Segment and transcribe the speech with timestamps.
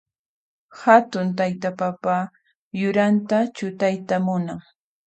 [0.79, 2.15] Hatun taytay papa
[2.79, 4.59] yuranta chutayta munan.